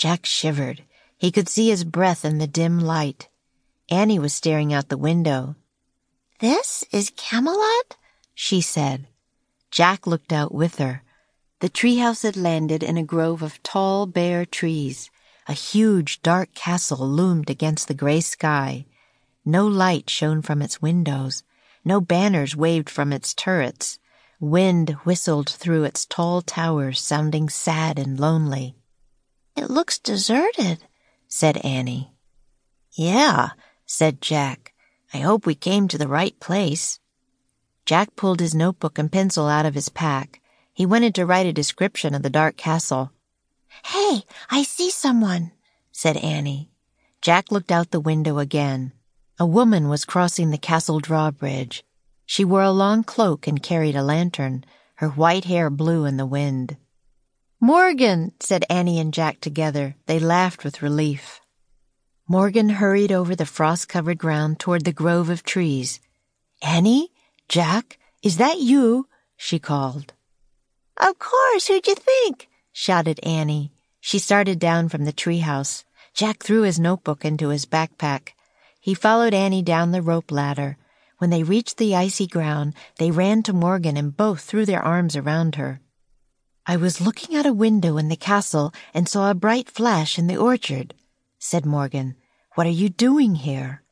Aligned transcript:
Jack 0.00 0.24
shivered. 0.24 0.82
He 1.18 1.30
could 1.30 1.46
see 1.46 1.68
his 1.68 1.84
breath 1.84 2.24
in 2.24 2.38
the 2.38 2.46
dim 2.46 2.80
light. 2.80 3.28
Annie 3.90 4.18
was 4.18 4.32
staring 4.32 4.72
out 4.72 4.88
the 4.88 4.96
window. 4.96 5.56
This 6.38 6.82
is 6.90 7.12
Camelot? 7.16 7.98
she 8.34 8.62
said. 8.62 9.08
Jack 9.70 10.06
looked 10.06 10.32
out 10.32 10.54
with 10.54 10.78
her. 10.78 11.02
The 11.58 11.68
treehouse 11.68 12.22
had 12.22 12.34
landed 12.34 12.82
in 12.82 12.96
a 12.96 13.02
grove 13.02 13.42
of 13.42 13.62
tall, 13.62 14.06
bare 14.06 14.46
trees. 14.46 15.10
A 15.46 15.52
huge, 15.52 16.22
dark 16.22 16.54
castle 16.54 17.06
loomed 17.06 17.50
against 17.50 17.86
the 17.86 17.92
gray 17.92 18.22
sky. 18.22 18.86
No 19.44 19.66
light 19.66 20.08
shone 20.08 20.40
from 20.40 20.62
its 20.62 20.80
windows. 20.80 21.42
No 21.84 22.00
banners 22.00 22.56
waved 22.56 22.88
from 22.88 23.12
its 23.12 23.34
turrets. 23.34 23.98
Wind 24.40 24.96
whistled 25.04 25.50
through 25.50 25.84
its 25.84 26.06
tall 26.06 26.40
towers, 26.40 26.98
sounding 27.02 27.50
sad 27.50 27.98
and 27.98 28.18
lonely. 28.18 28.76
It 29.56 29.70
looks 29.70 29.98
deserted, 29.98 30.78
said 31.28 31.58
Annie. 31.58 32.12
Yeah, 32.92 33.50
said 33.86 34.20
Jack. 34.20 34.72
I 35.12 35.18
hope 35.18 35.46
we 35.46 35.54
came 35.54 35.88
to 35.88 35.98
the 35.98 36.08
right 36.08 36.38
place. 36.40 37.00
Jack 37.84 38.14
pulled 38.14 38.40
his 38.40 38.54
notebook 38.54 38.98
and 38.98 39.10
pencil 39.10 39.48
out 39.48 39.66
of 39.66 39.74
his 39.74 39.88
pack. 39.88 40.40
He 40.72 40.86
wanted 40.86 41.14
to 41.16 41.26
write 41.26 41.46
a 41.46 41.52
description 41.52 42.14
of 42.14 42.22
the 42.22 42.30
dark 42.30 42.56
castle. 42.56 43.10
Hey, 43.84 44.22
I 44.50 44.62
see 44.62 44.90
someone, 44.90 45.52
said 45.92 46.16
Annie. 46.16 46.70
Jack 47.20 47.50
looked 47.50 47.72
out 47.72 47.90
the 47.90 48.00
window 48.00 48.38
again. 48.38 48.92
A 49.38 49.46
woman 49.46 49.88
was 49.88 50.04
crossing 50.04 50.50
the 50.50 50.58
castle 50.58 51.00
drawbridge. 51.00 51.84
She 52.26 52.44
wore 52.44 52.62
a 52.62 52.70
long 52.70 53.02
cloak 53.02 53.46
and 53.46 53.62
carried 53.62 53.96
a 53.96 54.02
lantern. 54.02 54.64
Her 54.96 55.08
white 55.08 55.44
hair 55.44 55.70
blew 55.70 56.04
in 56.04 56.16
the 56.16 56.26
wind. 56.26 56.76
Morgan, 57.62 58.32
said 58.40 58.64
Annie 58.70 58.98
and 58.98 59.12
Jack 59.12 59.38
together. 59.38 59.94
They 60.06 60.18
laughed 60.18 60.64
with 60.64 60.80
relief. 60.80 61.42
Morgan 62.26 62.70
hurried 62.70 63.12
over 63.12 63.36
the 63.36 63.44
frost 63.44 63.86
covered 63.86 64.16
ground 64.16 64.58
toward 64.58 64.86
the 64.86 64.94
grove 64.94 65.28
of 65.28 65.42
trees. 65.42 66.00
Annie? 66.62 67.10
Jack? 67.50 67.98
Is 68.22 68.38
that 68.38 68.60
you? 68.60 69.08
she 69.36 69.58
called. 69.58 70.14
Of 70.96 71.18
course, 71.18 71.66
who'd 71.66 71.86
you 71.86 71.96
think? 71.96 72.48
shouted 72.72 73.20
Annie. 73.22 73.72
She 74.00 74.18
started 74.18 74.58
down 74.58 74.88
from 74.88 75.04
the 75.04 75.12
treehouse. 75.12 75.84
Jack 76.14 76.42
threw 76.42 76.62
his 76.62 76.80
notebook 76.80 77.26
into 77.26 77.50
his 77.50 77.66
backpack. 77.66 78.30
He 78.80 78.94
followed 78.94 79.34
Annie 79.34 79.62
down 79.62 79.92
the 79.92 80.00
rope 80.00 80.32
ladder. 80.32 80.78
When 81.18 81.28
they 81.28 81.42
reached 81.42 81.76
the 81.76 81.94
icy 81.94 82.26
ground, 82.26 82.72
they 82.96 83.10
ran 83.10 83.42
to 83.42 83.52
Morgan 83.52 83.98
and 83.98 84.16
both 84.16 84.40
threw 84.40 84.64
their 84.64 84.82
arms 84.82 85.14
around 85.14 85.56
her. 85.56 85.82
I 86.70 86.76
was 86.76 87.00
looking 87.00 87.34
out 87.34 87.46
a 87.46 87.52
window 87.52 87.96
in 87.96 88.06
the 88.06 88.14
castle 88.14 88.72
and 88.94 89.08
saw 89.08 89.28
a 89.28 89.34
bright 89.34 89.68
flash 89.68 90.20
in 90.20 90.28
the 90.28 90.36
orchard, 90.36 90.94
said 91.36 91.66
Morgan. 91.66 92.14
What 92.54 92.68
are 92.68 92.78
you 92.82 92.88
doing 92.88 93.34
here? 93.34 93.82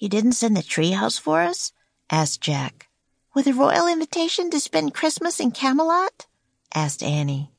You 0.00 0.08
didn't 0.08 0.32
send 0.32 0.56
the 0.56 0.60
treehouse 0.60 1.20
for 1.20 1.40
us? 1.40 1.70
asked 2.10 2.40
Jack. 2.40 2.88
With 3.32 3.46
a 3.46 3.52
royal 3.52 3.86
invitation 3.86 4.50
to 4.50 4.58
spend 4.58 4.92
Christmas 4.92 5.38
in 5.38 5.52
Camelot? 5.52 6.26
asked 6.74 7.00
Annie. 7.00 7.52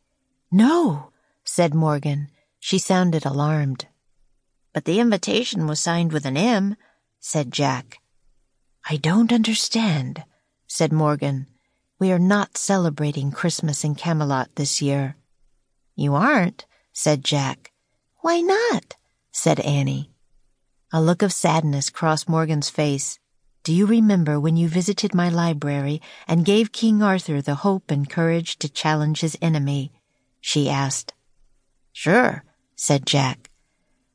No, 0.52 1.14
said 1.46 1.74
Morgan. 1.74 2.28
She 2.60 2.78
sounded 2.78 3.26
alarmed. 3.26 3.88
But 4.74 4.84
the 4.84 5.00
invitation 5.00 5.66
was 5.66 5.80
signed 5.80 6.12
with 6.12 6.26
an 6.26 6.36
M, 6.36 6.76
said 7.22 7.54
Jack. 7.54 8.00
I 8.90 8.98
don't 8.98 9.32
understand, 9.32 10.26
said 10.68 10.92
Morgan. 10.92 11.48
We 11.98 12.12
are 12.12 12.20
not 12.20 12.58
celebrating 12.58 13.32
Christmas 13.32 13.86
in 13.86 13.96
Camelot 13.96 14.50
this 14.56 14.82
year. 14.82 15.16
You 15.96 16.16
aren't, 16.16 16.66
said 16.92 17.24
Jack. 17.24 17.72
Why 18.18 18.42
not? 18.42 18.96
said 19.32 19.62
Annie. 19.62 20.12
A 20.92 21.02
look 21.02 21.22
of 21.22 21.32
sadness 21.32 21.90
crossed 21.90 22.28
Morgan's 22.28 22.70
face. 22.70 23.18
Do 23.64 23.74
you 23.74 23.86
remember 23.86 24.40
when 24.42 24.58
you 24.58 24.68
visited 24.68 25.16
my 25.16 25.30
library 25.30 26.02
and 26.28 26.44
gave 26.44 26.74
King 26.74 27.02
Arthur 27.02 27.42
the 27.42 27.56
hope 27.56 27.90
and 27.90 28.10
courage 28.10 28.60
to 28.60 28.70
challenge 28.70 29.22
his 29.22 29.38
enemy? 29.42 29.94
she 30.42 30.70
asked. 30.70 31.14
Sure, 31.94 32.44
said 32.76 33.06
Jack. 33.06 33.50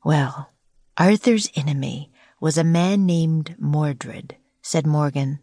Well, 0.04 0.50
Arthur's 0.98 1.50
enemy 1.56 2.12
was 2.40 2.58
a 2.58 2.64
man 2.64 3.06
named 3.06 3.56
Mordred, 3.58 4.36
said 4.60 4.86
Morgan. 4.86 5.40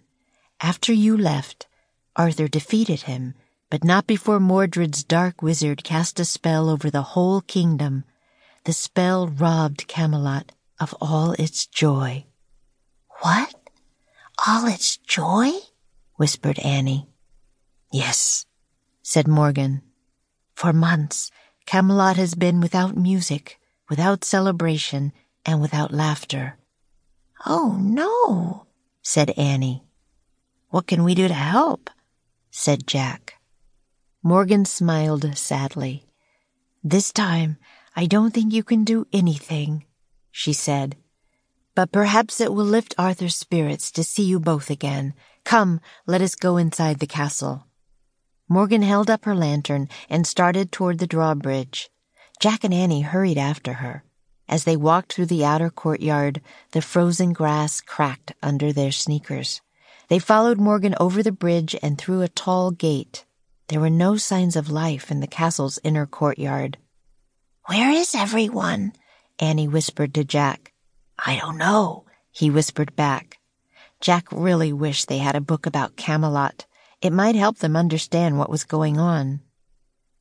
After 0.61 0.93
you 0.93 1.17
left, 1.17 1.67
Arthur 2.17 2.47
defeated 2.47 3.03
him, 3.03 3.35
but 3.69 3.83
not 3.83 4.07
before 4.07 4.39
Mordred's 4.39 5.03
dark 5.03 5.43
wizard 5.43 5.83
cast 5.83 6.19
a 6.19 6.25
spell 6.25 6.67
over 6.67 6.89
the 6.89 7.13
whole 7.13 7.41
kingdom. 7.41 8.05
The 8.63 8.73
spell 8.73 9.27
robbed 9.27 9.87
Camelot 9.87 10.51
of 10.79 10.95
all 10.99 11.33
its 11.33 11.67
joy. 11.67 12.25
What? 13.21 13.53
All 14.47 14.67
its 14.67 14.97
joy? 14.97 15.51
whispered 16.15 16.57
Annie. 16.59 17.07
Yes, 17.91 18.47
said 19.03 19.27
Morgan. 19.27 19.83
For 20.55 20.73
months, 20.73 21.29
Camelot 21.67 22.17
has 22.17 22.33
been 22.33 22.61
without 22.61 22.97
music, 22.97 23.59
without 23.89 24.23
celebration, 24.23 25.13
and 25.45 25.61
without 25.61 25.93
laughter. 25.93 26.57
Oh, 27.45 27.77
no, 27.79 28.65
said 29.03 29.29
Annie. 29.37 29.83
What 30.69 30.87
can 30.87 31.03
we 31.03 31.13
do 31.13 31.27
to 31.27 31.33
help? 31.33 31.91
Said 32.57 32.87
Jack. 32.87 33.35
Morgan 34.23 34.65
smiled 34.65 35.37
sadly. 35.37 36.07
This 36.83 37.13
time, 37.13 37.57
I 37.95 38.07
don't 38.07 38.33
think 38.33 38.51
you 38.51 38.63
can 38.63 38.83
do 38.83 39.05
anything, 39.13 39.85
she 40.31 40.53
said. 40.53 40.97
But 41.75 41.91
perhaps 41.91 42.41
it 42.41 42.51
will 42.51 42.65
lift 42.65 42.95
Arthur's 42.97 43.35
spirits 43.35 43.91
to 43.91 44.03
see 44.03 44.23
you 44.23 44.39
both 44.39 44.71
again. 44.71 45.13
Come, 45.43 45.79
let 46.07 46.19
us 46.19 46.33
go 46.33 46.57
inside 46.57 46.97
the 46.97 47.05
castle. 47.05 47.67
Morgan 48.49 48.81
held 48.81 49.11
up 49.11 49.25
her 49.25 49.35
lantern 49.35 49.87
and 50.09 50.25
started 50.25 50.71
toward 50.71 50.97
the 50.97 51.05
drawbridge. 51.05 51.91
Jack 52.39 52.63
and 52.63 52.73
Annie 52.73 53.01
hurried 53.01 53.37
after 53.37 53.73
her. 53.73 54.03
As 54.49 54.63
they 54.63 54.75
walked 54.75 55.13
through 55.13 55.27
the 55.27 55.45
outer 55.45 55.69
courtyard, 55.69 56.41
the 56.71 56.81
frozen 56.81 57.33
grass 57.33 57.81
cracked 57.81 58.33
under 58.41 58.73
their 58.73 58.91
sneakers. 58.91 59.61
They 60.09 60.19
followed 60.19 60.57
Morgan 60.57 60.95
over 60.99 61.21
the 61.21 61.31
bridge 61.31 61.75
and 61.81 61.97
through 61.97 62.21
a 62.21 62.29
tall 62.29 62.71
gate. 62.71 63.25
There 63.67 63.81
were 63.81 63.89
no 63.89 64.15
signs 64.15 64.55
of 64.55 64.69
life 64.69 65.11
in 65.11 65.19
the 65.19 65.27
castle's 65.27 65.79
inner 65.83 66.05
courtyard. 66.05 66.77
Where 67.65 67.91
is 67.91 68.15
everyone? 68.15 68.93
Annie 69.39 69.67
whispered 69.67 70.13
to 70.13 70.23
Jack. 70.23 70.71
I 71.19 71.35
don't 71.35 71.57
know, 71.57 72.05
he 72.31 72.49
whispered 72.49 72.95
back. 72.95 73.39
Jack 73.99 74.31
really 74.31 74.71
wished 74.71 75.09
they 75.09 75.17
had 75.17 75.35
a 75.35 75.41
book 75.41 75.65
about 75.65 75.97
Camelot. 75.97 76.65
It 77.01 77.11
might 77.11 77.35
help 77.35 77.57
them 77.57 77.75
understand 77.75 78.37
what 78.37 78.49
was 78.49 78.63
going 78.63 78.97
on. 78.97 79.41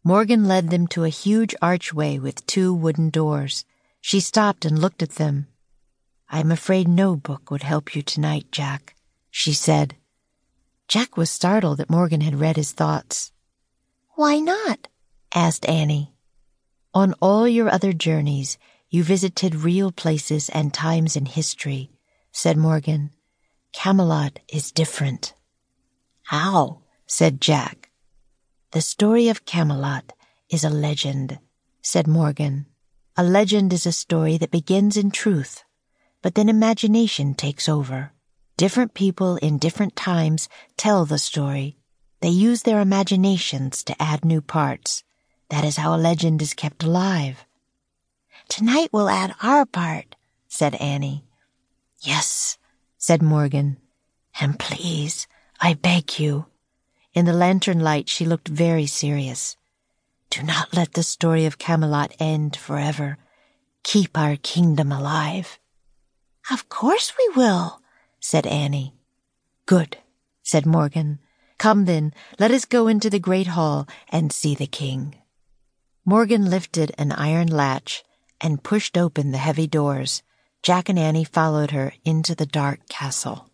Morgan 0.02 0.48
led 0.48 0.70
them 0.70 0.88
to 0.88 1.04
a 1.04 1.08
huge 1.08 1.54
archway 1.62 2.18
with 2.18 2.44
two 2.46 2.74
wooden 2.74 3.10
doors. 3.10 3.64
She 4.00 4.18
stopped 4.18 4.64
and 4.64 4.78
looked 4.78 5.02
at 5.02 5.10
them. 5.10 5.46
I 6.28 6.40
am 6.40 6.50
afraid 6.50 6.88
no 6.88 7.14
book 7.14 7.52
would 7.52 7.62
help 7.62 7.94
you 7.94 8.02
tonight, 8.02 8.46
Jack, 8.50 8.95
she 9.36 9.52
said. 9.52 9.94
Jack 10.88 11.18
was 11.18 11.30
startled 11.30 11.76
that 11.76 11.90
Morgan 11.90 12.22
had 12.22 12.40
read 12.40 12.56
his 12.56 12.72
thoughts. 12.72 13.32
Why 14.14 14.38
not? 14.38 14.88
asked 15.34 15.68
Annie. 15.68 16.14
On 16.94 17.12
all 17.20 17.46
your 17.46 17.68
other 17.68 17.92
journeys, 17.92 18.56
you 18.88 19.04
visited 19.04 19.54
real 19.54 19.92
places 19.92 20.48
and 20.48 20.72
times 20.72 21.16
in 21.16 21.26
history, 21.26 21.90
said 22.32 22.56
Morgan. 22.56 23.10
Camelot 23.74 24.38
is 24.48 24.72
different. 24.72 25.34
How? 26.22 26.80
said 27.06 27.38
Jack. 27.38 27.90
The 28.70 28.80
story 28.80 29.28
of 29.28 29.44
Camelot 29.44 30.14
is 30.48 30.64
a 30.64 30.70
legend, 30.70 31.38
said 31.82 32.06
Morgan. 32.06 32.64
A 33.18 33.22
legend 33.22 33.74
is 33.74 33.84
a 33.84 33.92
story 33.92 34.38
that 34.38 34.50
begins 34.50 34.96
in 34.96 35.10
truth, 35.10 35.62
but 36.22 36.36
then 36.36 36.48
imagination 36.48 37.34
takes 37.34 37.68
over. 37.68 38.12
Different 38.56 38.94
people 38.94 39.36
in 39.36 39.58
different 39.58 39.96
times 39.96 40.48
tell 40.78 41.04
the 41.04 41.18
story. 41.18 41.76
They 42.20 42.30
use 42.30 42.62
their 42.62 42.80
imaginations 42.80 43.84
to 43.84 44.02
add 44.02 44.24
new 44.24 44.40
parts. 44.40 45.04
That 45.50 45.62
is 45.62 45.76
how 45.76 45.94
a 45.94 46.00
legend 46.00 46.40
is 46.40 46.54
kept 46.54 46.82
alive. 46.82 47.44
Tonight 48.48 48.88
we'll 48.92 49.10
add 49.10 49.34
our 49.42 49.66
part, 49.66 50.16
said 50.48 50.74
Annie. 50.76 51.24
Yes, 52.00 52.56
said 52.96 53.20
Morgan. 53.20 53.76
And 54.40 54.58
please, 54.58 55.26
I 55.60 55.74
beg 55.74 56.18
you. 56.18 56.46
In 57.12 57.26
the 57.26 57.34
lantern 57.34 57.80
light, 57.80 58.08
she 58.08 58.24
looked 58.24 58.48
very 58.48 58.86
serious. 58.86 59.58
Do 60.30 60.42
not 60.42 60.74
let 60.74 60.94
the 60.94 61.02
story 61.02 61.44
of 61.44 61.58
Camelot 61.58 62.14
end 62.18 62.56
forever. 62.56 63.18
Keep 63.82 64.16
our 64.16 64.36
kingdom 64.36 64.92
alive. 64.92 65.58
Of 66.50 66.70
course 66.70 67.12
we 67.18 67.28
will, 67.36 67.80
said 68.26 68.44
Annie. 68.44 68.92
Good, 69.66 69.98
said 70.42 70.66
Morgan. 70.66 71.20
Come 71.58 71.84
then, 71.84 72.12
let 72.40 72.50
us 72.50 72.64
go 72.64 72.88
into 72.88 73.08
the 73.08 73.20
great 73.20 73.46
hall 73.46 73.86
and 74.08 74.32
see 74.32 74.56
the 74.56 74.66
king. 74.66 75.14
Morgan 76.04 76.50
lifted 76.50 76.90
an 76.98 77.12
iron 77.12 77.46
latch 77.46 78.02
and 78.40 78.64
pushed 78.64 78.98
open 78.98 79.30
the 79.30 79.38
heavy 79.38 79.68
doors. 79.68 80.24
Jack 80.60 80.88
and 80.88 80.98
Annie 80.98 81.22
followed 81.22 81.70
her 81.70 81.94
into 82.04 82.34
the 82.34 82.46
dark 82.46 82.88
castle. 82.88 83.48